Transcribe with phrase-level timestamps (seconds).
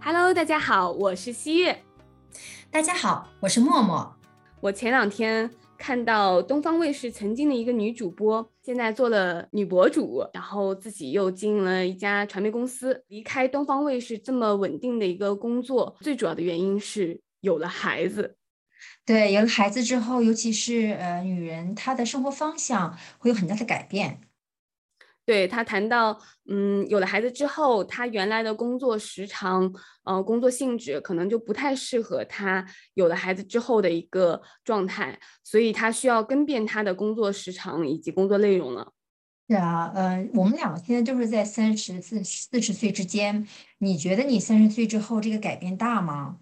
[0.00, 1.82] Hello，大家好，我是西月。
[2.70, 4.14] 大家好，我是默默。
[4.60, 13.04] 我前两天看到东方卫视曾经的一个女主播，现在做了女博主，然后自己又经营了一家传媒公司。
[13.08, 18.36] 离开东方卫视这么稳定的一个工作，最主要的原因是有了孩子。
[19.04, 24.20] 对，有了孩子之后，尤其是呃，女人她的生活方向会有很大的改变。
[25.26, 26.16] 对他谈到，
[26.48, 29.70] 嗯，有了孩子之后，他原来的工作时长，
[30.04, 32.64] 呃，工作性质可能就不太适合他
[32.94, 38.92] 有了孩子之后的一个状态，所以他需要更变他的工作时长以及工作内容了。
[39.48, 43.46] 是啊，呃，我们两个现在就是在三十四四十岁之间，
[43.78, 46.38] 你觉得你三十岁之后这个改变大吗？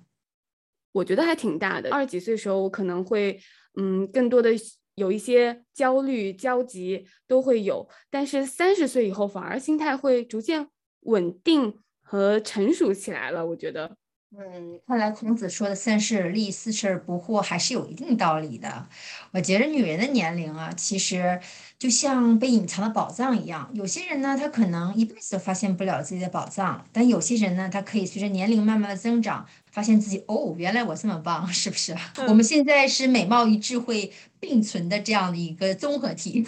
[0.92, 1.90] 我觉得还挺大的。
[1.90, 3.40] 二十几岁的时候，我可能会，
[3.78, 4.50] 嗯，更多的。
[4.94, 10.68] 有一些焦虑、焦急都会有，但是三十岁以后反而心态会逐渐
[11.00, 13.44] 稳定和成熟起来了。
[13.44, 13.96] 我觉得，
[14.38, 18.88] 嗯，看来孔子说的“三十而立，四十而不惑”还是有一定道理的。
[19.32, 21.40] 我觉得女人的年龄啊，其实
[21.78, 23.70] 就像被隐藏的宝藏一样。
[23.74, 29.44] 有些人呢，他可能一辈子都发现不了自己的宝藏，但有些人呢，他可以随着年龄慢慢的增长。
[29.74, 31.92] 发现自己哦，原来我这么棒，是不是？
[32.28, 34.12] 我们现在是美貌与智慧
[34.44, 36.46] 并存的这样的一个综合体。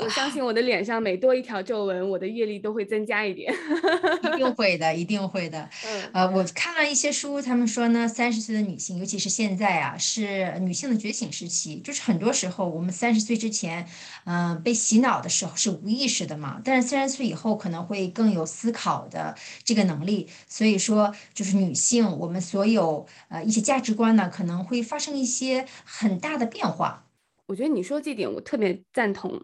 [0.00, 3.52] 我相信我的脸上每多一条皱纹，我的阅历都会增加一点。
[4.22, 5.68] 一定会的，一定会的。
[6.12, 11.80] 呃，我看了一些书，他们说呢，三十岁的女性，尤其是现在啊，是女性的觉醒时期。
[11.80, 13.84] 就是很多时候，我们三十岁之前，
[14.24, 16.60] 嗯，被洗脑的时候是无意识的嘛。
[16.64, 20.28] 但是三十岁以后，可能会更有思考的这个能力。
[20.46, 27.04] 所以说，就是女性，我们所有呃一些价值观呢，可能会发生一些很大的变化。
[27.48, 29.42] 我觉得你说这点，我特别赞同。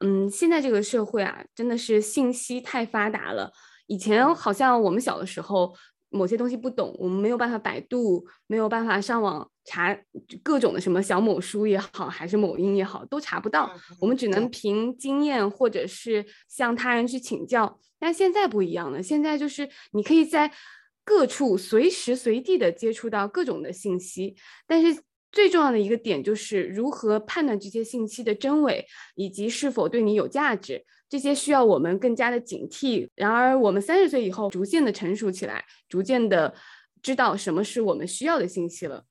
[0.00, 3.50] 嗯，现在这个社会啊，真的是信息太发达了。
[3.86, 5.74] 以前好像我们小的时候，
[6.10, 9.98] 某些东西不懂，我们没有办法百度，没有办法上网查
[10.42, 13.74] 各种的什么小某书也好，还是某音也好，都查不到。
[13.98, 17.80] 我们只能凭经验或者是向他人去请教。
[17.98, 20.52] 但现在不一样了，现在就是你可以在
[21.04, 24.36] 各处随时随地的接触到各种的信息，
[24.66, 25.02] 但是。
[25.36, 28.86] 最重要的一个点就是如何判断这些信息的真伪，
[29.16, 33.10] 以及是否对你有价值，这些需要我们更加的警惕。
[33.14, 36.54] 然而，我们三十岁以后逐渐的成熟起来，逐渐的
[37.02, 39.04] 知道什么是我们需要的信息了。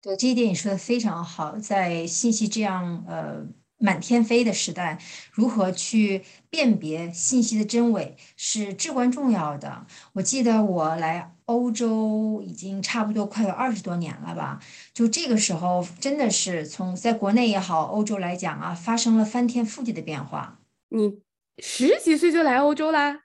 [0.00, 3.48] 对这一点你说的非常好，在信息这样呃。
[3.82, 4.98] 满天飞的时代，
[5.32, 9.86] 如何去辨别信息的真伪是至关重要的。
[10.12, 14.60] 我记得我来欧洲已经差不多快有二十多年了吧，
[14.94, 20.60] 就这个时候真的是从在国内也好，欧洲来讲啊，发生了翻天覆地的变化。
[20.90, 21.18] 你
[21.58, 23.22] 十几岁就来欧洲啦？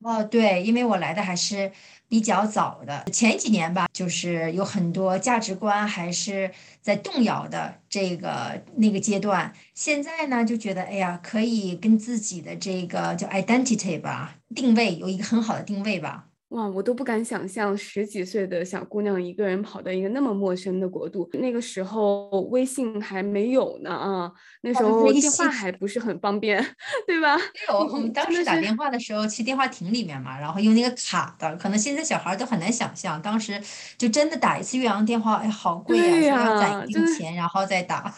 [0.00, 1.70] 哦，对，因为我来的还是
[2.08, 6.50] 比较早的，前几年吧，就是有很多价值观还是
[6.80, 9.52] 在动摇的这个那个阶段。
[9.74, 16.26] 现在呢，就觉得哎呀，可以跟自己的这个叫 identity 吧，定位有一个很好的定位吧。
[16.54, 21.28] 哇，我都不敢想象十几岁的小姑娘一个人跑到一个那么陌生的国度。
[21.32, 24.32] 那个时候微信还没有呢啊，
[24.62, 26.64] 那时候电话还不是很方便，
[27.08, 27.36] 对吧？
[27.36, 33.60] 没有，我们当时打电话的时候去电话亭里面嘛，然后用那个卡的，可能现在小孩都很难想象，当时
[33.98, 38.14] 就真的打一次岳阳电话，哎，好贵呀，要攒一定钱然后再打。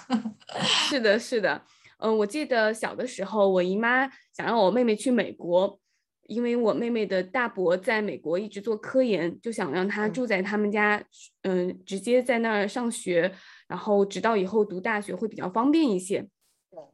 [0.62, 1.62] 是的，是的，
[2.00, 5.80] 嗯，我记得小的时候，我姨妈想让我妹妹去美国。
[6.28, 11.02] 因为我妹妹的大伯在美国一直做科研，就想让她住在他们家，
[11.42, 13.32] 嗯，直接在那儿上学，
[13.68, 16.28] 然后直到以后读大学会比较方便一些。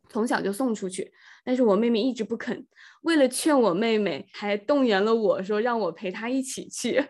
[0.09, 1.11] 从小就送出去，
[1.45, 2.67] 但是我妹妹一直不肯。
[3.03, 7.05] 为了劝我妹妹，还动员了我说让我陪她一起去。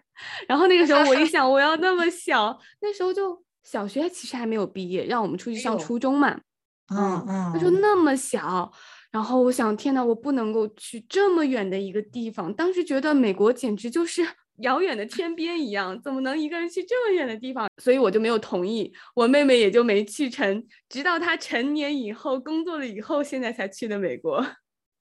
[0.48, 6.40] 然后那个时候我一想，我要那么小，那时候就小学其实还没有毕业，让我们出去上初中嘛。
[6.88, 8.72] 嗯嗯，那时候那么小。
[9.12, 12.52] 然后我想，天呐，我不能够去这么远的一个地方。
[12.54, 14.26] 当时觉得美国简直就是
[14.62, 17.68] 遥远的天边一样，怎么能一个人去这么远的地方？
[17.82, 20.64] 所以我就没有同意，我妹妹也就没去成。
[20.88, 24.44] 直到她成年以后，工作了以后，现在才去的美国。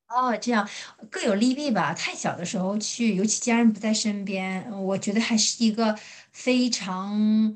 [0.09, 0.67] 哦，这样
[1.09, 1.93] 各有利弊吧。
[1.93, 5.95] 太小的时候去，尤其家人不在身边，我觉得还是一个
[6.33, 7.55] 非常。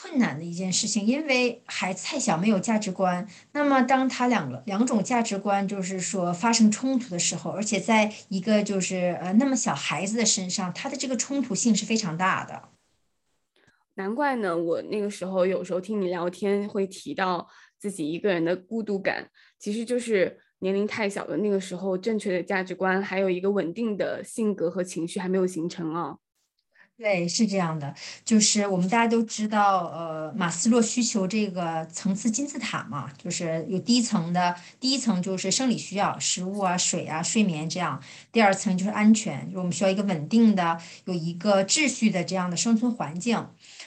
[0.00, 3.26] 困难的一件事情，因为孩子太小，没有价值观。
[3.50, 12.68] 那么，当他两个两种价值观就是说发生冲突的时候，而且在一个就是呃那么小孩子的身上，他的这个冲突性是非常大的。
[13.96, 19.28] 难怪呢，我那个时候有时候听你聊天会提到自己一个人的孤独感，
[19.58, 26.18] 其实就是年龄太小的那个时候，正确的价值观还有一个稳定的性格和情绪还没有形成啊。
[26.98, 38.00] 对，是这样的，就是我们大家都知道，呃，马斯洛需求这个层次金字塔嘛，就是有第一层的，第一层就是生理需要，食物啊、水啊、睡眠这样；
[38.32, 43.38] 第二层就是安全，我们需要一个稳定的、有一个秩序的这样的生存环境；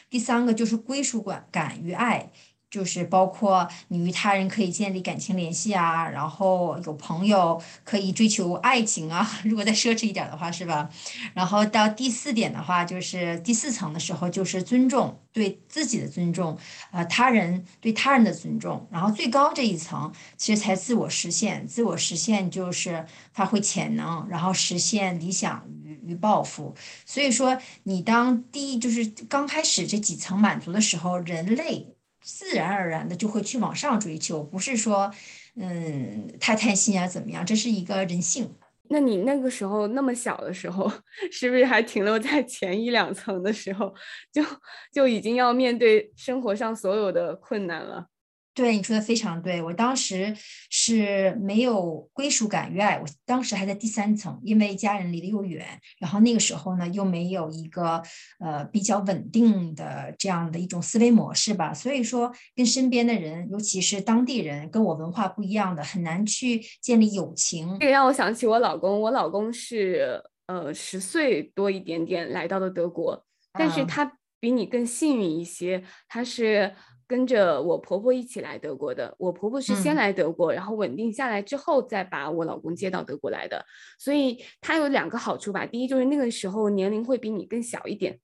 [0.09, 2.31] 第三个就是归属感感与爱。
[2.71, 10.89] 就是包括你与他人可以建立感情联系啊，然后有朋友可以追求爱情啊， 如果再奢侈一点的话，是吧？
[11.33, 16.57] 然后到第四点的话，就是第四层的时候，就是尊重，对自己的尊重，
[16.91, 21.67] 呃，他人对他人的尊重，然后最高这一层其实才自我实现。
[21.67, 26.73] 自我实现就是发挥潜能，然后实现理想与与抱负。
[27.05, 31.95] 所以说，你当第一就是刚开始这几层满足的时候，人类。
[32.21, 35.11] 自然而然的就会去往上追求，不是说，
[35.55, 37.45] 嗯，太贪心啊，怎么样？
[37.45, 38.55] 这是一个人性。
[38.89, 40.91] 那你那个时候那么小的时候，
[41.31, 43.93] 是不是还停留在前一两层的时候，
[44.31, 44.43] 就
[44.91, 48.05] 就已经要面对生活上所有的困难了？
[48.53, 50.35] 对你说的非常对，我当时
[50.69, 55.65] 是没有归属感与爱，我当时还在第三层，因为家人离得又远，
[55.99, 58.03] 然后那个时候呢又没有一个
[58.39, 67.77] 呃比较稳定的这样的一种思维模式吧，所以说跟身边的人，尤其是当地人跟我文化不一样的，很难去建立友情。
[67.79, 76.73] 这个让我想起我老公，我老公是呃十岁多一点点来到的德国，但是他比你更幸运一些，他是。
[77.11, 83.65] 跟着我婆婆一起来德国的，我婆婆是先来德国，然后稳定下来之后再把我老公接到德国来的，
[83.99, 85.65] 所以他有两个好处吧。
[85.65, 88.17] 第一就是那个时候年龄会比你更小一点，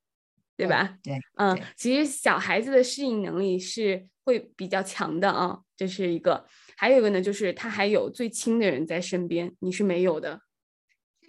[0.55, 0.97] 对吧？
[1.03, 6.45] 对，嗯，其实小孩子的适应能力是会比较强的啊，这是一个。
[6.77, 10.39] 还有一个呢，就是他还有最亲的人在身边，你是没有的。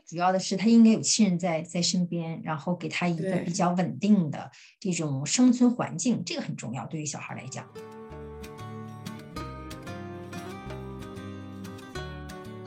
[0.08, 4.50] 主要的是他应该有亲人在在身边，然后给他一个比较稳定的
[4.80, 7.68] 这种生存环境，这个很重要，对于小孩来讲。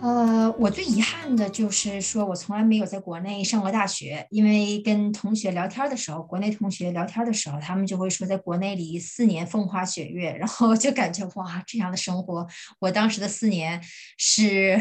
[0.02, 12.48] 呃，我最遗憾的就是说我从来没有在国内上过大学，因为跟同学聊天的时候，国内同学聊天的时候，他们就会说在国内里四年风花雪月，然后就感觉哇，这样的生活，
[12.78, 13.82] 我当时的四年
[14.16, 14.80] 是。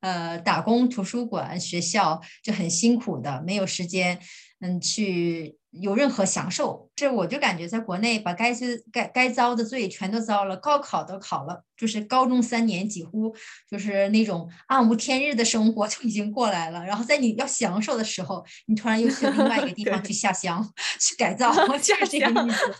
[0.00, 4.18] 呃，打工、图书馆、学校就很辛苦的，没有时间，
[4.60, 6.88] 嗯，去有任何享受。
[6.94, 13.34] 这我就感觉在国内把该罪、该该遭的罪全都遭了，高考都考了，就是高中三年几乎
[13.70, 16.84] 就是那种暗无天日的生活 就已经过来了。
[16.84, 20.62] 然后在你要享受的时候，你突然又去另外一个地方去下乡
[21.00, 22.74] 去改造， 就是这个意思。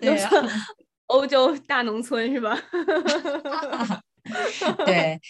[0.00, 0.30] 对啊，
[1.06, 2.60] 欧洲大农村是吧？
[4.86, 5.20] 对，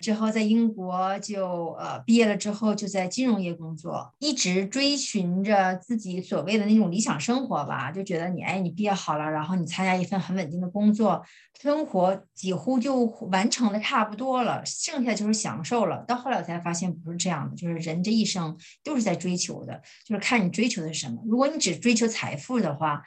[0.00, 11.24] 之后在英国就呃毕业了之后就在金融业工作，一直追寻着自己所谓的那种理想生活吧，就觉得你哎你毕业好了，然后你参加一份很稳定的工作，
[11.60, 16.04] 生活几乎就完成的差不多了，剩下就是享受了。
[16.06, 21.22] 到后来我才发现不是这样的，就是人这一生都是在追求的，就是看你追求的是什么。
[21.26, 23.02] 如果你只追求财富的话，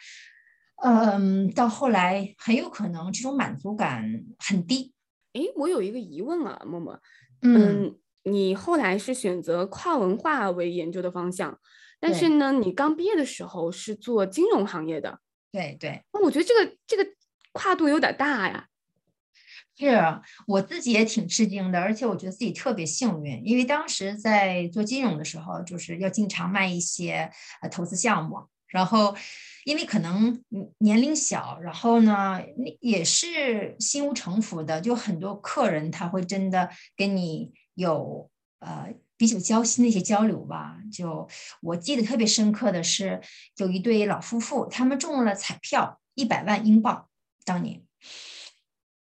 [0.84, 4.94] 嗯，到后来很有可能这种满足感很低。
[5.38, 7.00] 哎，我有一个疑问啊，默默，
[7.44, 11.60] 嗯，你后来是选择跨文化为研究的方向，
[12.00, 15.20] 但是呢，你刚毕业的时候是做金融行业的，
[15.52, 17.08] 对对，那我觉得这个这个
[17.52, 18.66] 跨度有点大呀。
[19.78, 27.30] 是我自己也挺吃惊的，而且我觉得自己特别幸运，因为当时在做金融的时候，就是要经常卖一些
[27.62, 29.16] 呃投资项目，然后。
[29.68, 30.42] 因为可能
[30.78, 32.42] 年龄小，然后呢，
[32.80, 40.78] 也是心无城府的，就很多客人他会真的跟你有呃比较交心的一些交流吧。
[40.90, 41.28] 就
[41.62, 43.20] 我记得特别深刻的是，
[43.58, 47.10] 有一对老夫妇，他们中了彩票一百万英镑
[47.44, 47.82] 当年，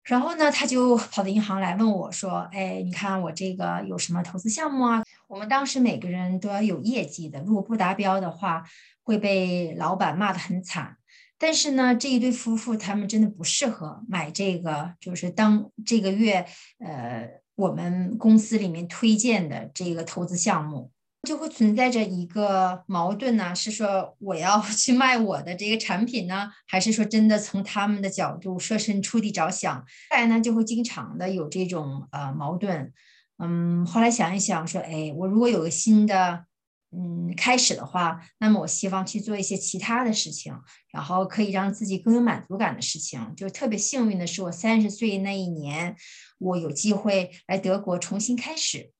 [0.08, 8.64] 然后呢，他就跑到银行来问我说：“哎，你看我这个有什么投资项目啊？”我们当时每个人都要有业绩的，如果不达标的话。
[9.08, 10.98] 会被老板骂得很惨，
[11.38, 16.44] 但是呢，这一对夫妇他们真的不适合买这个，就是当这个月，
[16.78, 20.90] 呃，我们公司里面推荐的这个投资项目，
[21.26, 29.78] 就会存在着一个矛盾呢，是说我要 去卖我的这个产品呢，还是说真的从他们的角度设身处地着想？
[30.10, 32.92] 后来呢，就会经常的有这种呃矛盾，
[33.38, 36.44] 嗯，后来想一想说，哎，我如果有个新的。
[36.90, 40.54] 嗯，开始的话，那么我希望去做一些其他的事情，
[40.90, 43.34] 然后可以让自己更有满足感的事情。
[43.36, 45.94] 就特别幸运的是，我三十岁那一年，
[46.38, 48.90] 我有机会来德国重新开始。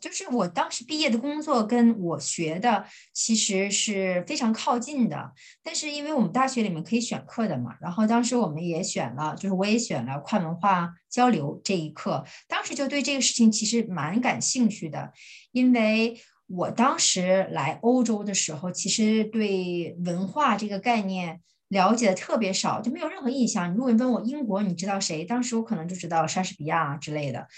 [0.00, 15.12] 就是我当时毕业的工作跟我学的其实是非常靠近的，但是因为我们大学里面可以选课的嘛，然后当时我们也选了，就是我也选了跨文化交流这一课，当时就对这个事情其实蛮感兴趣的，
[15.52, 21.40] 因为我当时来欧洲的时候，其实对文化这个概念。
[21.68, 23.74] 了解的特别少，就没有任何印象。
[23.74, 25.24] 如果你问我英国，你知道谁？
[25.24, 27.48] 当时我可能就知道莎士比亚之类的，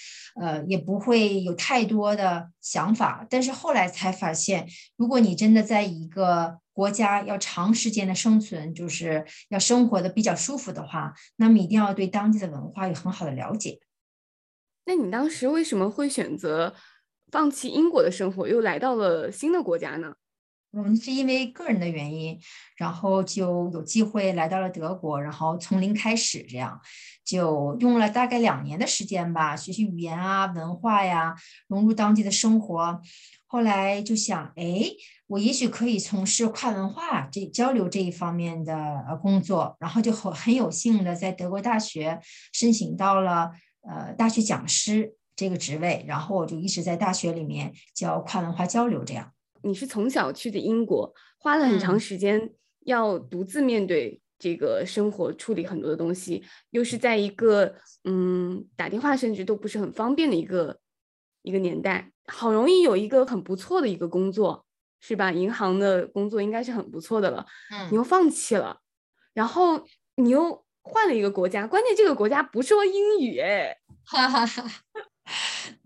[0.40, 3.26] 呃，也不会有太多的想法。
[3.28, 13.78] 但是后来才发现，如果你真的在一个国家要长时间的生存，就是要生活的比较舒服的话，那么一定要对当地的文化有很好的了解。
[14.86, 16.74] 那你当时为什么会选择
[17.30, 20.14] 放弃英国的生活，又来到了新的国家呢？
[20.70, 22.38] 我们是因为个人的原因，
[22.76, 26.78] 然后就有机会来到了德国，然后从零开始，这样
[27.24, 31.34] 就用了大概两年的时间吧，学习语言啊、文化呀，
[31.68, 33.00] 融入当地的生活。
[33.46, 34.82] 后来就想，哎，
[35.26, 38.76] 我也许可以从事跨文化这交流这一方面的
[39.08, 42.20] 呃工作，然后就很很有幸的在德国大学
[42.52, 43.52] 申请到了
[43.88, 49.32] 呃大学讲师这个职位，然后我就一直在大学里面教跨文化交流这样。
[49.62, 57.74] 你是从小去的英国，花了很长时间要独自面对这个生活，处理很多的东西，又是在一个
[58.04, 60.78] 嗯打电话甚至都不是很方便的一个
[61.42, 64.64] 一个年代，好容易有一个很不错的一个工作，
[65.00, 65.32] 是吧？
[65.32, 68.80] 银行的工作应该是很不错的了，嗯，你又放弃了，
[69.34, 69.84] 然后
[70.16, 74.64] 你又换了一个国家，关键这个国家不说英语，哎，哈哈哈，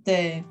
[0.05, 0.45] 对。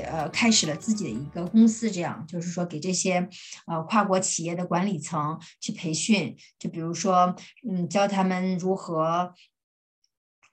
[0.00, 3.28] 呃，开始了自己的一个公司，这样就是说给这些
[3.66, 7.34] 呃跨国企业的管理层去培训，就比如说，
[7.68, 9.32] 嗯，教他们如何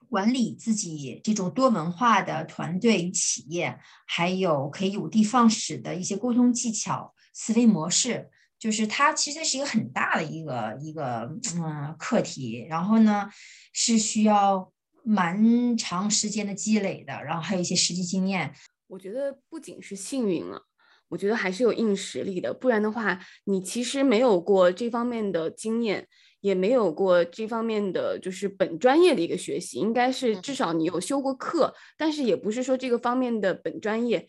[0.08, 13.30] 管理自己这种多文化的团队与企业，还有可以有的放矢的一些沟通技巧、思维模式，就是它其实是一个很大的一个一个嗯课题，然后呢
[13.72, 14.70] 是需要
[15.02, 18.54] 蛮长时间的积累的，然后还有一些实际经验。
[18.92, 20.66] 我觉得不仅是幸运了，
[21.08, 22.52] 我觉得还是有硬实力的。
[22.52, 26.06] 不然的话，你其实没有过这方面的经验，
[26.42, 34.28] 也没有过这方面的就是本专业的一个学习，应该是至少你有修过课，但是也不是说这个方面的本专业。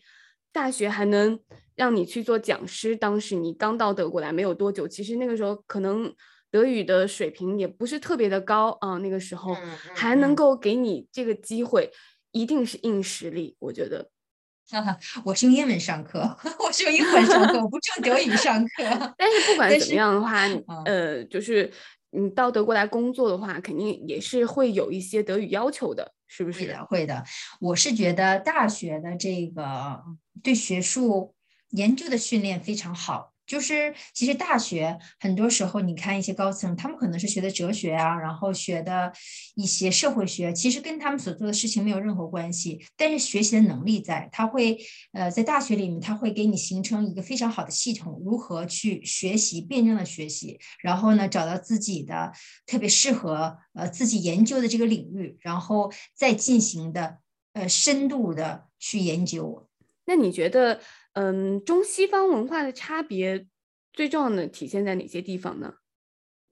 [0.50, 1.38] 大学还能
[1.74, 6.10] 让你去做讲师，当时你刚到德国来没有多久，其实那个时候可能
[6.50, 8.96] 德语的水平也不是特别的高啊。
[8.96, 9.54] 那个时候
[9.94, 11.90] 还能够给你这个机会，
[12.32, 14.13] 一定是硬实力，我觉得。
[14.70, 18.68] 哈哈，我是用英文上课， 我是用英文上课，我不用德语上课。
[19.18, 20.42] 但是不管怎么样的话，
[20.86, 21.70] 呃，就是
[22.10, 26.60] 你到德国来工作的话，肯定也是会有一些德语要求的，是不是？
[26.60, 27.24] 会的，会的。
[27.60, 30.00] 我是觉得大学的这个
[30.42, 31.34] 对学术
[31.70, 33.33] 研究的训练非常好。
[33.46, 39.12] 就是其实大学很多时候，你看一些高层，他们可能是学的哲学啊，然后学的
[39.54, 42.84] 一些社会学，其实跟他们所做的事情没有任何关系。
[42.96, 44.78] 但是学习的能力在，他会
[45.12, 52.32] 呃在大学里面，他会给你形成一个非常好的系统，如何去学习，辩证的学习，然后呢找到自己的
[52.66, 57.18] 特别适合呃自己研究的这个领域，然后再进行的
[57.52, 59.68] 呃深度的去研究。
[60.06, 60.80] 那你觉得？
[61.14, 63.46] 嗯，中西方文化的差别
[63.92, 65.74] 最重要的体现在哪些地方呢？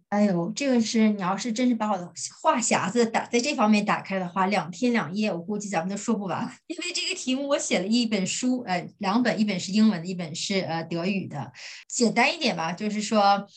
[0.09, 2.07] 哎呦，这个是你要是真是把我的
[2.43, 6.45] 话匣子打在这方面打开的话，两天两夜我估计咱们都说不完。
[6.69, 11.51] 因为这个题目我写了一本书，呃，两本，一本是英文的，一本是呃德语的。
[11.89, 13.49] 简单一点吧，就是说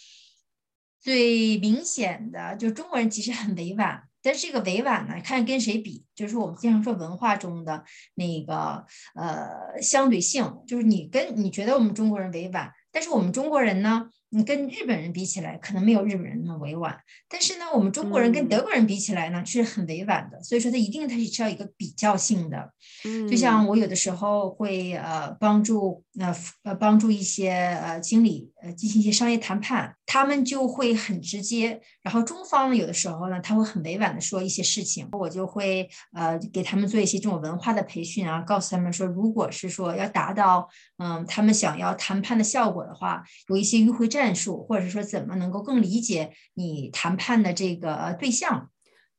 [1.01, 4.04] 最明显的，就中国人其实很委婉。
[4.25, 7.83] 但是这个委婉呢，看跟谁比，就是我们经常说文化中的
[8.15, 14.09] 那个呃相对性，就是你跟你觉得我们中国人委婉，但是我们中国人呢？
[14.29, 16.97] 你跟日本人比起来，可能没有日本人那么委婉，
[17.29, 20.43] 但是呢，我们中国人跟德国人比起来呢，却是很委婉的。
[20.43, 22.73] 所以说，它一定它是需要一个比较性的。
[23.05, 31.81] 嗯，就像我有的时候会呃帮助那呃帮助一些呃经理呃进行一些商业谈判，他们就会很直接。
[32.03, 44.25] 然后中方，有的时候呢，他会很委婉的说一些事情，我就会呃给他们做一些这种文化的培训啊，告诉他们说，如果是说要达到嗯他们想要谈判的效果的话，有一些迂回战。
[44.35, 48.69] 术，或者是说怎么能够更理解你谈判的这个对象？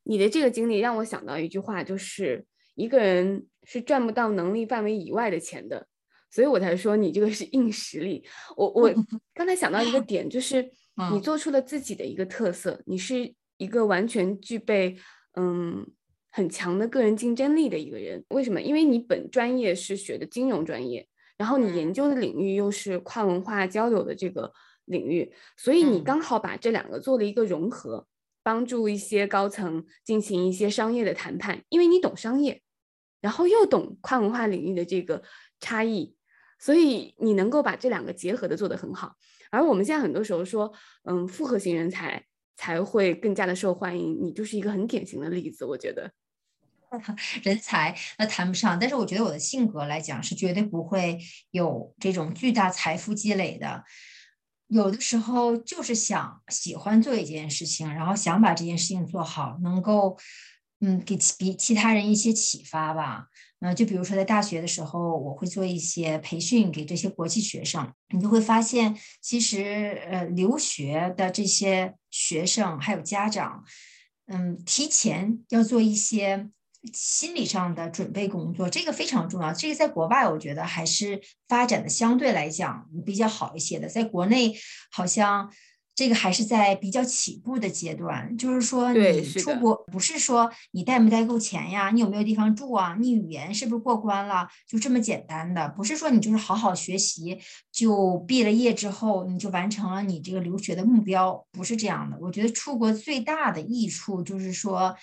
[0.03, 5.87] 你的这个经历让我想到一句话，就是一个人是赚不到能力范围以外的钱的，
[6.30, 8.25] 所以我才说你这个是硬实力。
[8.56, 8.90] 我我
[9.35, 10.71] 刚才想到一个点，就是
[11.12, 14.97] 你做出了自己的一个特色，你是一个完全具备
[15.35, 15.87] 嗯
[16.30, 18.25] 很强的个人竞争力的一个人。
[18.28, 18.61] 为什么？
[18.61, 24.52] 因为你本专业是学的金融专业，然后你研究的领域又是跨文化交流的这个
[24.87, 28.06] 领域，所以你刚好把这两个做了一个融合，
[28.42, 32.62] 帮助一些高层进行一些商业的谈判，因为你懂商业，
[33.21, 35.23] 然后又懂跨文化领域的这个
[35.59, 36.14] 差异，
[36.59, 39.15] 所以你能够把这两个结合的做得很好。
[39.51, 40.73] 而我们现在很多时候说，
[41.05, 42.25] 嗯，复合型人才
[42.57, 46.11] 才会更加的受欢迎，你就是一个很典型的例子，我觉得。
[47.43, 51.19] 人才那谈不上，但是我觉得我的性格来讲是绝对不会
[51.51, 53.85] 有这种巨大财富积累的。
[54.69, 60.17] 有的时候就是想喜欢做一件事情，然后想把这件事情做好，能够
[60.80, 63.26] 嗯给其比其他人一些启发吧。
[63.61, 73.64] 嗯，就比如说在大学的时候，我会做一些培训给这些国际学生，你就会发现，其实呃留学的这些学生还有家长，
[74.26, 76.50] 嗯，提前要做一些。
[76.95, 79.52] 心理上的准备工作，这个非常重要。
[79.52, 83.88] 这个在国外，我觉得还是发展的相对来讲比较好一些的。
[83.88, 84.54] 在国内，
[84.92, 85.52] 好像
[85.97, 88.37] 这个还是在比较起步的阶段。
[88.37, 95.69] 就是说，你出国不是说你带没带够钱呀，你有没有地方住啊，你语言是不是过关了，就这么简单的。
[95.71, 97.37] 不是说你就是好好学习，
[97.73, 102.17] 就毕了业之后你就完成了你这个留学的目标，不是这样的。
[102.21, 104.95] 我觉得出国最大的益处就是说。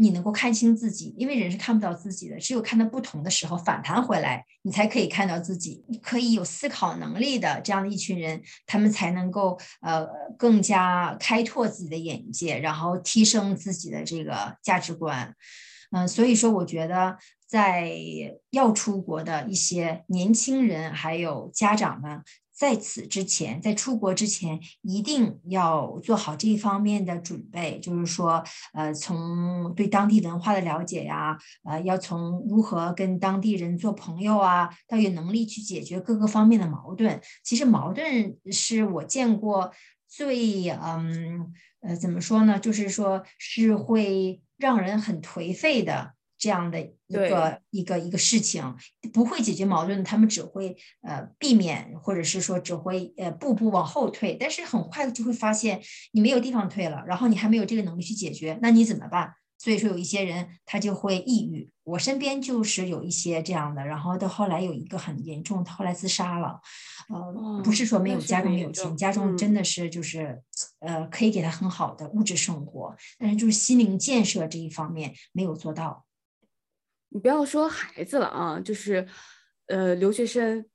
[0.00, 5.84] 你能够看清自己，因为人是看不到自己的，只有看到不同的时候反弹回来，你才可以看到自己。
[5.88, 10.06] 你可以有思考能力的这样的一群人，他们才能够呃
[10.38, 15.34] 更加开拓自己的眼界，然后提升自己的这个价值观。
[15.90, 17.90] 嗯，所以说我觉得在
[18.50, 22.22] 要出国的一些年轻人还有家长们。
[22.58, 37.20] 在此之前，在出国之前，一定要做好这一方面的准备，就是说，呃，从对当地文化的了解呀，呃，要从如何跟当地人做朋友啊，到有能力去解决各个方面的矛盾。
[37.44, 39.72] 其实矛盾是我见过
[40.08, 42.58] 最，嗯，呃，怎么说呢？
[42.58, 46.14] 就是说是会让人很颓废的。
[46.40, 48.76] 这样的一个一个一个事情
[49.12, 55.80] 不会解决矛盾，他们只会呃避免，或者是说只会呃步步往后退，但是很快就会发现
[56.12, 59.32] 你没有地方退了，然后你还没有这个能力去解决，那你怎么办？
[59.60, 66.60] 所以说有一些人他就会抑郁，我身边就是有一些这样的，然后到后来有一个很严重，他后来自杀了，
[67.08, 70.40] 呃，不是说没有家中有钱，家中真的是就是
[70.78, 76.04] 呃可以给他很好的物质生活，但是就是心灵建设这一方面没有做到。
[77.10, 79.06] 你不要说孩子了啊，就是，
[79.66, 80.66] 呃，留学生、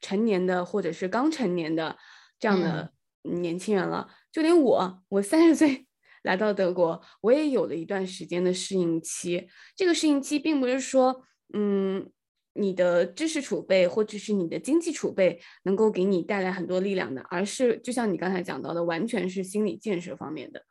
[0.00, 1.96] 成年的或者是刚成年的
[2.40, 5.86] 这样的年轻人了，就连我，我三十岁
[6.24, 9.48] 来到德国，我也有了一段时间的适应期。
[9.76, 11.22] 这个适应期并不是说，
[11.54, 12.10] 嗯，
[12.54, 20.64] 你的知识储备或者是你的经济储备能够给你带来很多力量的，而是就像你刚才讲到的，完全是心理建设方面的，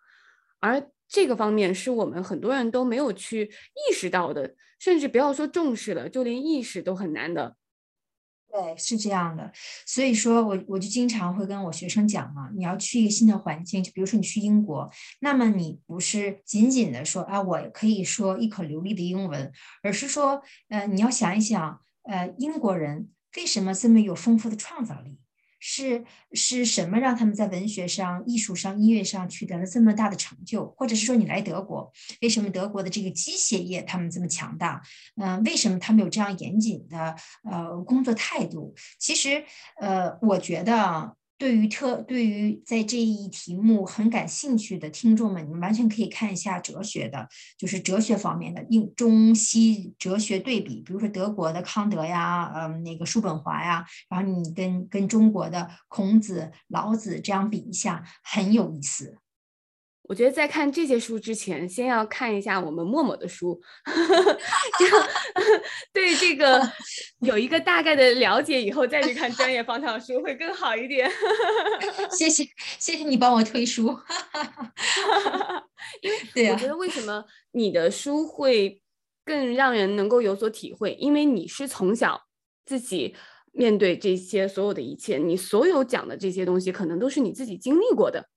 [0.59, 0.89] 而。
[1.07, 7.55] 这个方面是我们很多人都没有去意识到的，甚至不要说重视了，就连意识都很难的。
[8.47, 9.51] 对，是这样的。
[9.85, 14.89] 所以说我我就经常会跟我学生讲嘛，你要去一个新的环境，就比如说你去英国，
[15.19, 19.51] 那么你不是仅仅的说啊，我可以说一口流利的英文，
[19.83, 25.17] 而是说，呃，你要想一想，呃，英国人为什么这么有丰富的创造力？
[25.67, 30.67] 是是什么让他们在文学上、艺术上、音乐上取得了这么大的成就？
[30.77, 34.83] 或者是说，你来德国，为什么德国的这个机械业他们这么强大？
[35.15, 38.75] 嗯，为什么他们有这样严谨的呃工作态度？
[38.99, 39.43] 其实，
[39.79, 41.15] 呃，我觉得。
[41.37, 59.17] 对于特对于在这一题目很感兴趣的听众们，你们完全可以看一下哲学的，就是哲学方面的英中西哲学对比，比如说德国的康德呀，嗯，那个叔本华呀，然后你跟跟中国的孔子、老子这样比一下，很有意思。
[60.07, 63.59] 我觉得在看这些书之前，先要看一下我们默默的书，
[64.77, 65.07] 这样
[65.91, 66.61] 对这个
[67.21, 71.11] 有一个大概的了解，以后再去看专业方向的书会更好一点。
[72.11, 72.43] 谢谢，
[72.79, 73.97] 谢谢你帮我推书。
[76.01, 76.11] 因
[76.43, 78.81] 为我觉得为什么你的书会
[79.25, 80.93] 更让人能够有所体会？
[80.99, 82.21] 因为你是从小
[82.65, 83.15] 自己
[83.51, 88.29] 面对这些所有的一切，你所有讲的这些东西，可能都是你自己经历过的。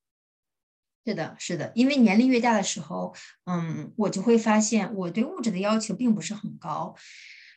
[1.09, 3.14] 是的，是的，因为年龄越大的时候，
[3.47, 6.94] 嗯，我就会发现我对物质的要求并不是很高，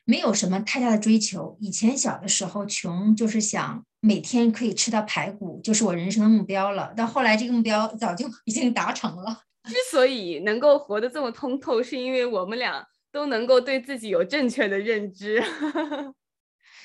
[0.06, 1.58] 没有什么太大的追求。
[1.60, 6.94] 以前小的时候穷，就是想每天可以吃到排骨，就是我人生的目标了。
[6.96, 9.42] 到后来，这个目标早就已经达成了。
[9.68, 15.44] 之所以能够活得这么通透，是因为我们俩都能够对自己有正确的认知。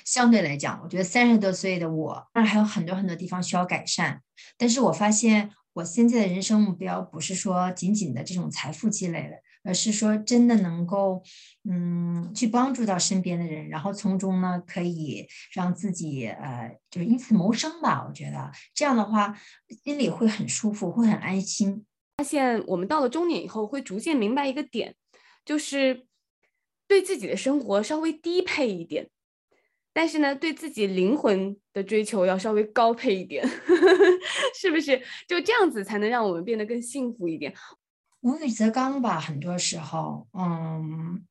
[0.05, 4.21] 相对来讲，我觉得三十多岁的我，当然还有很多很多地方需要改善。
[4.57, 11.23] 但是我发现，我现在的人生目标不是说仅仅的这种财富积累了，而是说真的能够，
[11.69, 18.07] 嗯，去帮助到身边的人，然后从中呢，可以让自己呃，就是因此谋生吧。
[18.09, 19.39] 我觉得这样的话，
[19.85, 21.85] 心里会很舒服，会很安心。
[22.17, 24.95] 发现我们到了中年以后，会逐渐明白一个点，
[25.45, 26.07] 就是
[26.89, 29.11] 对自己的生活稍微低配一点。
[29.97, 33.43] 但是呢，对自己灵魂的追求要稍微高配一点，
[34.55, 35.01] 是不是？
[35.27, 37.55] 就这样子才能让我们变得更幸福一点。
[38.21, 41.25] 无欲则刚吧，很多时候，嗯，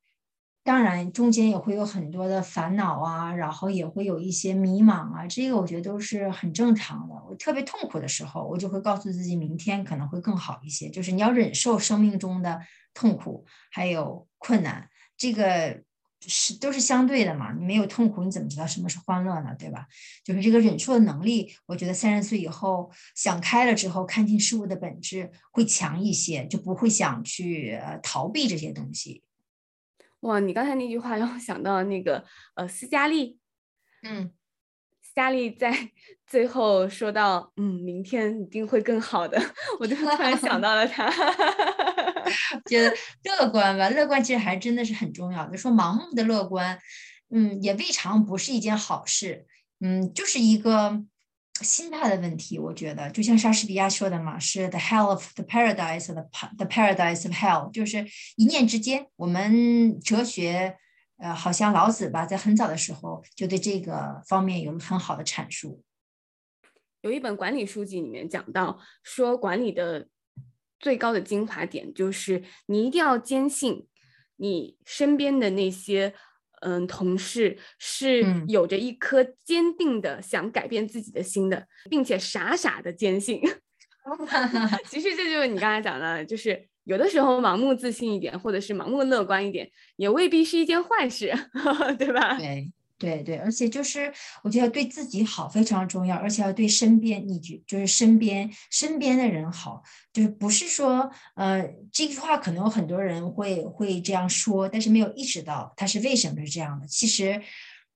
[0.64, 7.14] 当然中间也会有很多的烦恼啊，然后也会有一些迷茫啊，这个我觉得都是很正常的。
[7.30, 10.90] 我特别痛苦的时候，我就会告诉自己，明天可能会更好一些。
[10.90, 12.60] 就是你要忍受生命中的
[12.92, 15.85] 痛苦还有困难，这个。
[16.28, 19.54] 是都是相对的嘛，你没有痛苦，你怎么知道什么是欢乐呢？
[19.58, 19.86] 对吧？
[20.24, 29.22] 就是这个忍受的能力，我觉得三十岁以后想开了之后，看清事物的本质会强一些，就不会想去呃逃避这些东西。
[30.20, 33.38] 哇，你刚才那句话让我想到那个呃斯嘉丽，
[34.02, 34.32] 嗯。
[35.16, 35.72] 佳丽在
[36.28, 39.40] 最后说到：“嗯，明天一定会更好的。”
[39.80, 41.10] 我就突然想到了他，
[42.68, 45.56] 觉得乐观吧，乐观其实还真的是很重要的。
[45.56, 46.78] 说盲目的乐观，
[47.30, 49.46] 嗯，也未尝不是一件好事。
[49.80, 51.02] 嗯，就是一个
[51.62, 52.58] 心态的问题。
[52.58, 56.26] 我觉得，就像莎士比亚说的嘛，是 “the hell of the paradise”，the
[56.58, 58.04] the paradise of hell，就是
[58.36, 59.06] 一念之间。
[59.16, 60.76] 我们哲学。
[61.18, 65.82] 呃，好像老子吧，在很早的时候就对这个方面有了很好的阐述。
[67.00, 70.08] 有一本管理书籍里面讲到，说管理的
[70.78, 73.86] 最高的精华点就是你一定要坚信，
[74.36, 76.12] 你身边的那些
[76.60, 83.40] 嗯同事是有着一颗坚定的想改变自己的心的，并且傻傻的坚信。
[84.90, 86.68] 其实这就是你刚才讲的，就是。
[86.86, 91.34] 有的时候盲目自信一点，或者是盲目乐观一点，也未必是一件坏事，
[91.98, 92.38] 对吧？
[92.38, 94.10] 对对对，而且就是
[94.42, 106.86] 我觉得对自己好非常重要，而且要对身边，你就就是身边身边的人好，就是不是说呃这句话可能有很多人会会这样说，但是没有意识到他是为什么是这样的。
[106.86, 107.42] 其实，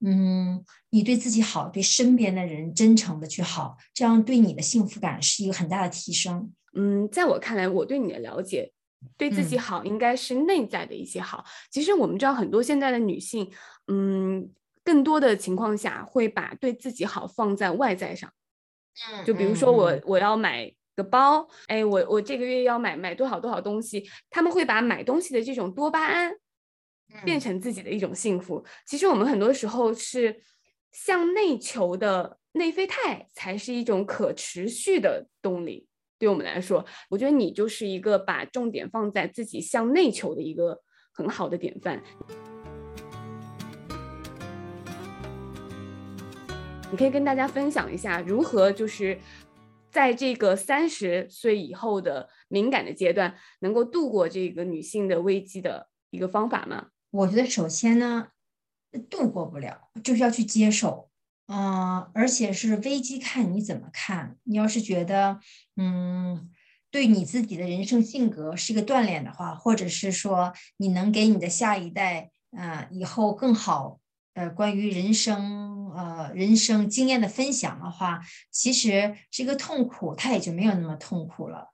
[0.05, 6.53] 嗯，你对自己好，对身边的人真诚的去好，这样对你的幸福感是一个很大的提升。
[6.76, 8.72] 嗯，在我看来，我对你的了解。
[9.16, 11.44] 对自己好，应该是内在的一些好。
[11.70, 13.50] 其实我们知道，很多现在的女性，
[13.86, 14.50] 嗯，
[14.84, 18.32] 更多的情况下会把对自己好放在外在上。
[19.12, 26.32] 嗯，就比如说我我要买个包，哎，我我这个月要买买多少多少东西，他们会把买东西的这种多巴胺
[27.24, 28.64] 变成自己的一种幸福。
[28.86, 30.42] 其实我们很多时候是
[30.92, 35.86] 向内求的内啡肽，才是一种可持续的动力。
[36.20, 40.78] 对我们来说，我觉得你就是一个把重点放在自己向内求的一个
[41.14, 42.02] 很好的典范。
[46.90, 49.18] 你可以跟大家分享一下，如何就是
[49.90, 56.88] 在这个三十岁以后的敏感的阶段，能够度过这个女性的危机的一个方法吗？
[57.12, 58.28] 我觉得首先呢，
[59.09, 61.09] 度过不了，就是要去接受。
[61.52, 64.36] 嗯，而且是危机，看你怎么看。
[64.44, 65.40] 你要是觉得，
[65.76, 66.48] 嗯，
[66.92, 73.98] 对你自己的人生性格是一个锻炼的话，或者是说你能给你的下一代，呃，以后更好，
[74.34, 78.20] 呃，关于人生，呃，人生经验的分享的话，
[78.52, 81.66] 其实这个痛苦它也就没有那么痛苦了。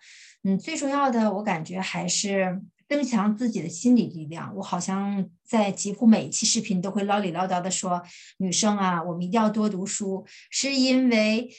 [0.43, 2.63] 嗯，最重要的，我感觉还是。
[2.89, 4.55] 增强自己的心理力量。
[4.57, 8.03] 我好像在几乎每一期视频都会唠里唠叨的说，
[8.39, 11.51] 女生啊，我们一定要多读书，是因为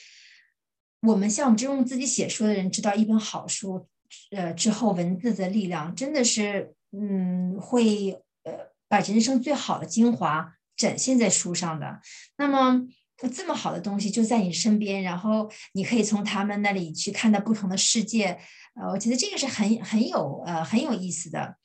[1.02, 3.86] 我们像我们这种自己写书的人，知道一本好书，
[4.30, 8.12] 呃，之后文字的力量真的是，嗯，会
[8.44, 12.00] 呃把人生最好的精华展现在书上的。
[12.36, 12.86] 那么
[13.32, 18.38] 这么好的东西就在你身边，然后你可以从他们那里去看到不同的世界。
[18.74, 21.56] 呃，我觉得这个是很很有呃很有意思的，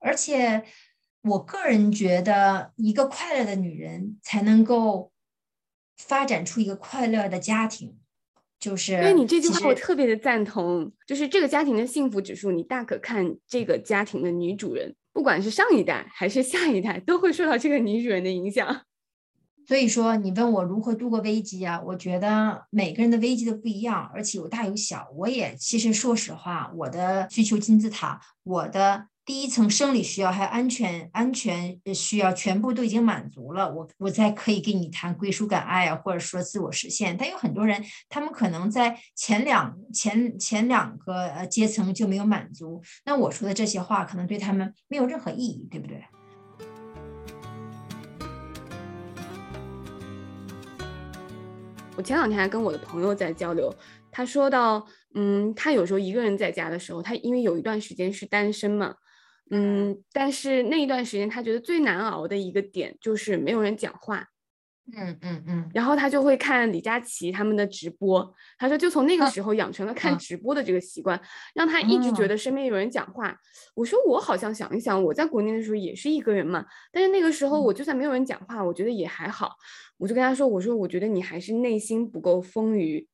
[0.00, 0.64] 而且
[1.22, 5.12] 我个人觉得，一个快乐的女人才能够
[5.96, 7.96] 发展出一个快乐的家庭，
[8.58, 18.85] 就是因为你这句话我特别的赞同，就是这个家庭的幸福指数，你大可看这个家庭的女主人，不管是上一代还是下一代，都会受到这个女主人的影响。
[19.66, 21.80] 所以说，你问我如何度过危机啊？
[21.84, 25.08] 我觉得每个人的危机都不一样，而且有大有小。
[25.16, 37.16] 我也其实说实话，我的需求金字塔，我的第一层生理需要还有安全安全需要全部都已经满足了，我我才可以跟你谈归属感爱啊，或者说自我实现。
[37.16, 46.04] 但有很多人，他们可能在前两前前两个呃阶层就没有满足，那我说的这些话可能对他们没有任何意义，对不对？
[51.96, 53.74] 我前两天还跟我的朋友在交流，
[54.12, 58.94] 他说到，嗯，他有时候一个人在家的时候，他因为有一段时间是单身嘛，
[59.50, 64.28] 嗯，但是那一段时间他觉得最难熬的一个点就是没有人讲话。
[64.94, 71.20] 嗯嗯嗯，然后他就会看李佳琦他们的直播，他说就从那个时候养成了看直播的这个习惯，
[71.54, 73.36] 让他一直觉得身边有人讲话。
[73.74, 79.56] 我说我好像想一想，我在国内的时候也是一个人嘛，但是那个时候我就算没有人讲话，我觉得也还好。
[79.98, 83.04] 我就跟他说，我说我觉得你还是内心不够丰腴，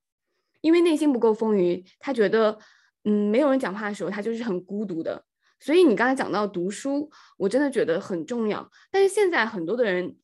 [0.61, 2.59] 因为内心不够丰腴，他觉得
[3.05, 5.25] 嗯没有人讲话的时候，他就是很孤独的。
[5.59, 10.15] 所以你刚才讲到读书，我真的觉得很重要，但是现在很多的人。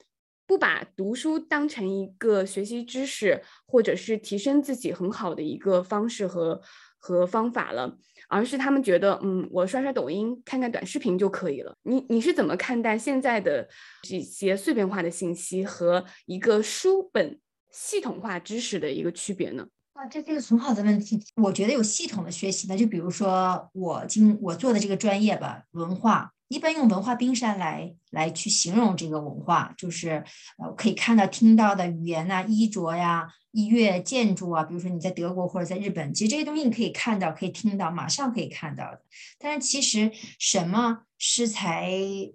[0.49, 6.61] 不把读书当成一个学习知识或者是提升自己很好的一个方式和
[6.97, 11.75] 和方法了，而是他们觉得，嗯，我刷刷抖音、看看短视频就可以了。
[11.83, 13.69] 你你是怎么看待现在的
[14.03, 17.39] 这些碎片化的信息和一个书本
[17.71, 19.69] 系统化知识的一个区别呢？
[19.93, 21.23] 啊，这是一个很好的问题。
[21.37, 26.33] 我觉得有系统的学习呢，就比如说我今我做的这个专业吧，文化。
[26.49, 30.25] 一般用文化冰山来来去形容这个文化，就是
[30.59, 33.29] 呃可以看到、听到的语言呐、衣着呀。
[33.53, 39.01] 音乐、建筑啊，比如说你在德国或者在日本，其实这些东西你可以看到、可以听到，马上可以看到的。
[39.39, 41.91] 但是其实什么是才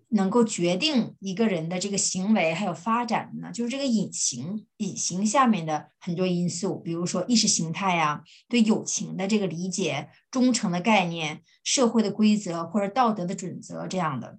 [0.10, 3.52] 能够决定一个人的这个行为还有发展呢？
[3.52, 14.38] 就是这个隐形、隐形下面的很多因素，比如说意识形态呀、对友情的这个理解、忠诚的概念、社会的规则或者道德的准则这样的。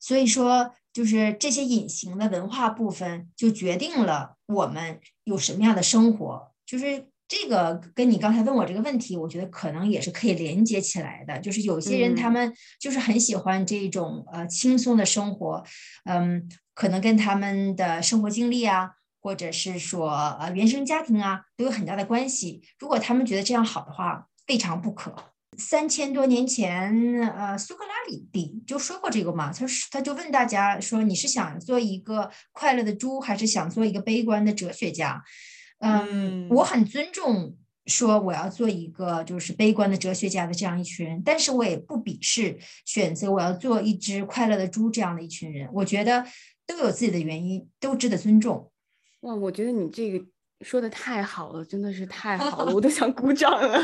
[0.00, 0.74] 所以说。
[0.92, 6.52] 就是这些隐形的文化部分，就决定了我们有什么样的生活。
[6.66, 11.38] 就是这个跟你刚才问我这个问题，我觉得可能也是可以连接起来的。
[11.38, 15.64] 就是有些人他们就是很喜欢这种呃轻松的生活，
[16.04, 22.60] 嗯，可能跟他们的生活经历啊，或者是说呃原生家庭啊，都有很大的关系。
[22.78, 25.14] 如果他们觉得这样好的话，未尝不可。
[25.56, 26.92] 三千多年前，
[27.34, 27.92] 呃，苏格拉
[28.30, 29.50] 底就说过这个嘛。
[29.50, 35.22] 他说，他就问大家说：“你是想做一个快乐的猪，还是想做一个悲观的哲学家？”
[35.82, 37.54] 嗯，我很尊重
[37.86, 45.68] 说我要做一个就是悲观的哲学家的这样一群人，但是我也不鄙视选择我要做一只快乐的猪这样的一群人。
[45.72, 46.24] 我觉得
[46.66, 48.72] 都有自己的原因，都值得尊重。
[49.20, 50.24] 哇，我觉得你这个。
[50.62, 53.80] 说的太好了，真的是太好了， 我都想鼓掌了。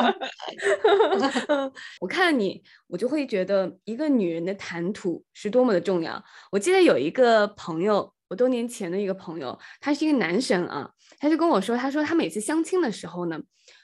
[2.00, 6.24] 我看你，我就会觉得一个女人的谈吐是多么的重要。
[6.50, 13.40] 我记得有一个朋友，我多年前的一个朋友，他是一个男生啊，他就跟我说，他说他每次相亲的时候呢，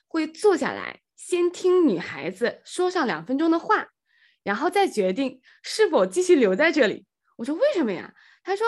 [0.06, 3.88] 会坐下来先听女孩子说上两分钟的话，
[4.44, 7.04] 然后再决定是否继续留在这里。
[7.36, 8.14] 我说为什么呀？
[8.42, 8.64] 他说，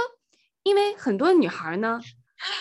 [0.65, 2.01] 因为很多女孩呢。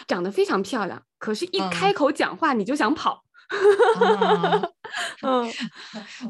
[0.08, 3.23] 长得非常漂亮，可是，一开口讲话你就想跑。
[5.21, 5.51] 嗯，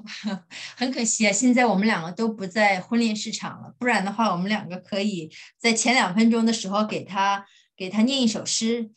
[0.77, 8.91] 很可惜啊，现在我们两个都不在婚恋市场了，不然的话，我们两个可以在前两分钟的时候给他给他念一首诗。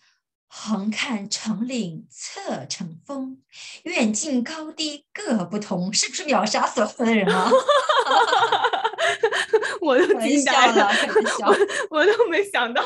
[0.52, 3.38] 横看成岭侧成峰，
[3.84, 7.48] 远近高低各不同，是不是秒杀所有的人啊？
[9.82, 10.88] 我都惊呆了，
[11.90, 12.82] 我我都没想到。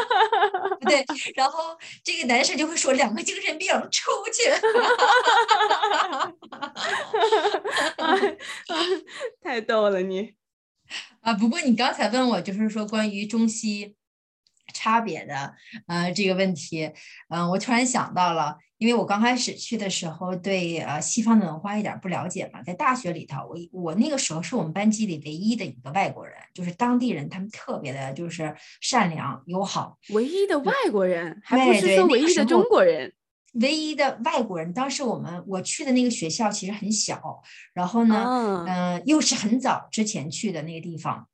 [0.86, 1.04] 对，
[1.34, 4.50] 然后这个男生就会说两个精神病出去。
[9.42, 10.34] 太逗了你
[11.22, 11.32] 啊！
[11.34, 13.96] 不过你刚才问我，就是说关于中西。
[14.72, 15.52] 差别的，
[15.88, 16.92] 呃，这个问题，
[17.28, 33.12] 嗯，我突然想到了，因为我刚开始去的时候，对呃西方的文化一点不了解嘛，在大学里头，我我那个时候是我们班级里唯一的一个外国人，就是当地人，他们特别的就是善良友好，唯一的外国人，还不是说唯一的中国人，
[33.52, 34.72] 唯一的外国人。
[34.72, 37.42] 当时我们我去的那个学校其实很小，
[37.74, 41.28] 然后呢，嗯，又是很早之前去的那个地方。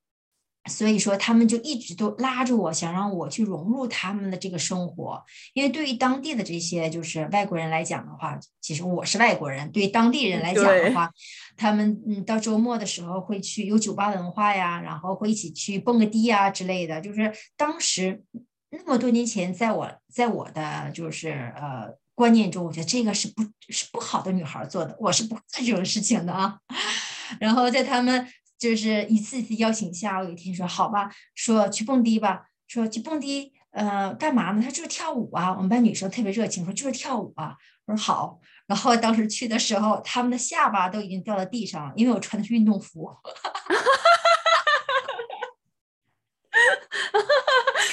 [0.66, 5.22] 所以说，他们就一直都拉着我，想让我去融入他们的这个生活。
[5.54, 11.10] 因为对于当地的这些就是外国人来讲的话，其实我是外国人，对于当地人来讲的话，
[11.56, 17.00] 他们嗯到周末的时候会去有酒吧文化呀，然后会一起去蹦个迪啊之类的。
[17.00, 18.22] 就是当时
[18.70, 26.58] 那么多年前，在我在我的就是呃观念中，我觉得这个是不是不好的女孩做的，我是不会做这种事情的啊。
[27.38, 28.26] 然后在他们。
[28.58, 34.62] 就是一次次邀请下，我有一天说好吧，说去蹦迪吧，说去蹦迪，呃，干嘛呢？
[34.62, 35.52] 他就是跳舞啊。
[35.52, 37.56] 我们班女生特别热情，说就是跳舞啊。
[37.84, 38.40] 我说好。
[38.66, 43.08] 然后当时去的时候，他们的下巴都已经掉到地上了，因为我穿的是运动服。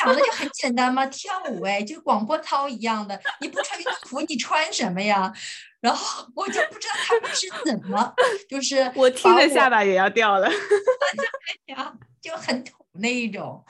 [0.04, 3.20] 讲的就很简单嘛，跳舞哎，就广播操一样的。
[3.39, 5.32] 你不穿运动服，你穿什么呀？
[5.80, 8.13] 然后我就不知道他们是怎么，
[8.50, 10.50] 就是 我听的下巴也要掉了，
[12.22, 13.63] 就很土那一种。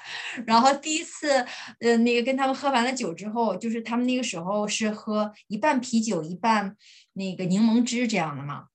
[0.46, 1.44] 然后第一次，
[1.80, 6.76] 呃，那个跟他们喝完了酒之后，就是他们那个时候是喝一半啤酒一半
[7.14, 8.66] 那个柠檬汁这样的嘛，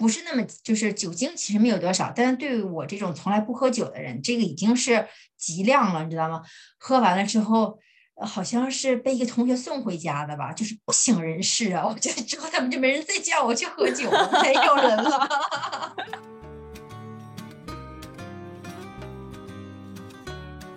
[0.00, 6.42] 不是那么就是酒精其实没有多少，但是对于我这种从来不喝酒的人，这个已经是极量了，你知道吗？
[6.78, 7.78] 喝完了之后。
[8.22, 11.86] 好像是被一个同学送回家的吧，就是不省人事啊！
[11.86, 15.26] 我觉得之后他们就没人再叫我去喝酒了，没有人了。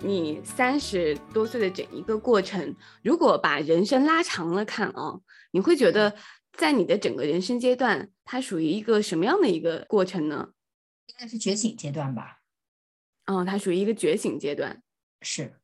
[0.00, 5.20] 你三十多岁的整一个过程，如果把人生拉长了看啊，
[5.52, 6.14] 你会觉得
[6.56, 10.50] 在你的整个人生阶段，它属于一个什么样的一个过程呢？
[11.06, 12.40] 应该是觉醒阶段吧。
[13.26, 14.82] 嗯，它属于一个觉醒阶段，
[15.20, 15.60] 是。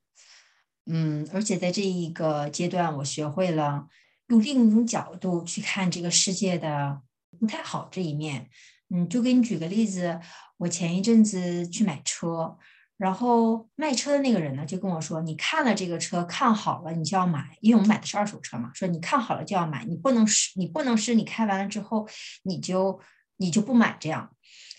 [0.87, 3.89] 嗯，而且在这一个阶段，我学会了
[4.29, 7.03] 用另一种角度去看这个世界的
[7.39, 8.51] 不太好这一面。
[8.89, 10.19] 嗯，就给你举个例子，
[10.57, 12.59] 我前一阵子去买车，
[13.01, 18.71] 然后卖车的那个人呢就跟我说：“你看了这个车，看好了，你就要买，因为我们买的是二手车嘛。
[18.75, 22.07] 说你看好了就要买，你不能是，你不能是你开完了之后
[22.43, 23.01] 你就
[23.39, 24.31] 你就不买这样。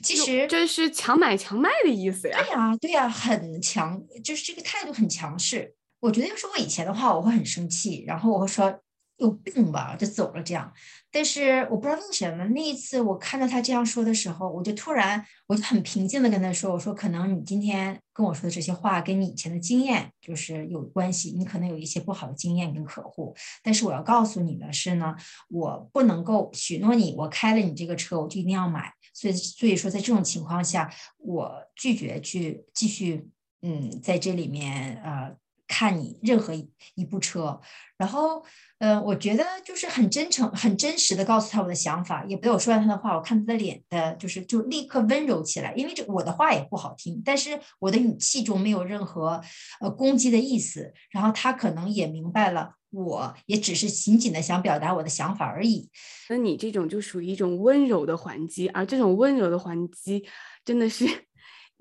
[0.04, 2.38] 其实这是强买强卖的意思呀。
[2.38, 5.74] 对呀，对呀，很强，就是这个态度很强势。
[6.00, 8.80] 我觉得要是我以前的话，我会很生气，然后我会说
[9.22, 10.74] 有病吧，就走了这样。
[11.12, 23.36] 但是我不知道为什么，那一次我看到他这样说的时候，我就突然我就很平静的跟他说：“我说可能你今天跟我说的这些话跟你以前的经验就是有关系，你可能有一些不好的经验跟客户。
[23.64, 25.16] 但是我要告诉你的是呢，
[25.50, 28.92] 我不能够许诺你，我开了你这个车我就一定要买。
[29.14, 33.28] 所以所以说在这种情况下，我拒绝去继续
[33.62, 35.36] 嗯在这里面呃。”
[35.72, 36.54] 看你任何
[36.96, 37.62] 一部车，
[37.96, 38.44] 然后，
[38.80, 49.42] 呃，我觉得就是很真诚、很真实的告诉他我的想法，也不对我说完他的话，我看他的脸的，就是就立刻温柔起来，因为这我的话也不好听，但是我的语气中没有任何
[49.80, 55.90] 呃攻击的意思，然后他可能也明白了，我也只是仅仅的想表达我的想法而已。
[56.28, 60.26] 那你这种就属于一种温柔的还击，而这种温柔的还击
[60.66, 61.08] 真的是。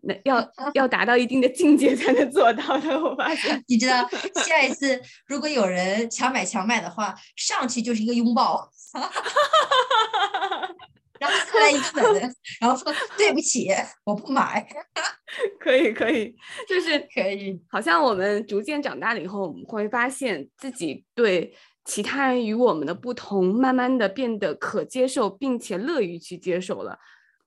[0.03, 3.63] 那要 要达到一定的境界才能做到的，我发现。
[3.69, 4.09] 你知道，
[4.47, 8.69] 下一次如果有人强买强卖的话，上去就是一个拥抱，
[11.21, 13.69] 然后再来一个吻，然后说对不起，
[14.05, 14.67] 我不买。
[15.61, 16.35] 可以可以，
[16.69, 17.61] 就是可以。
[17.71, 26.99] 好像我们逐渐长大了以后，我们会发现自己对其他人与我们的不同，慢慢的变得可接受，并且乐于去接受了。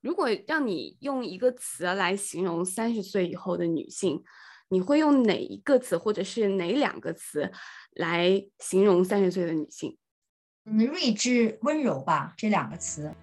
[0.04, 4.22] 如果让你用一个词来形容三十岁以后的女性，
[4.68, 7.50] 你会用哪一个词，或者是哪两个词
[7.94, 9.98] 来形容三十岁的女性？
[10.66, 13.14] 嗯，睿智、温柔吧，这两个词。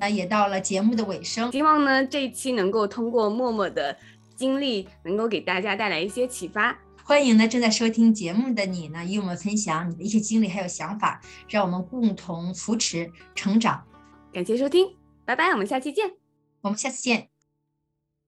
[0.00, 3.96] 那也到了节目的尾声，希望呢这一期能够通过默默的
[4.34, 6.76] 经历，能够给大家带来一些启发。
[7.04, 13.86] 欢迎呢正在收听节目的你呢，与我们分享你的一些经历还有想法，让我们共同扶持成长。
[14.32, 15.05] 感谢收听。
[15.26, 16.14] 拜拜，我们下期见。
[16.62, 17.35] 我们下次见。